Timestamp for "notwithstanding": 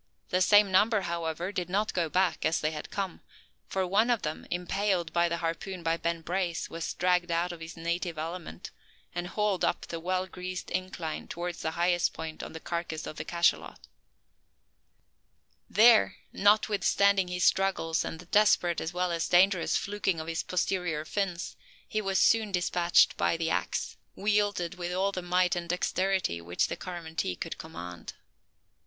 16.33-17.27